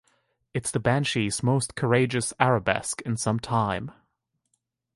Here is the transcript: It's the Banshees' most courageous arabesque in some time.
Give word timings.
It's 0.55 0.71
the 0.71 0.79
Banshees' 0.79 1.43
most 1.43 1.75
courageous 1.75 2.33
arabesque 2.39 3.03
in 3.03 3.17
some 3.17 3.39
time. 3.39 3.91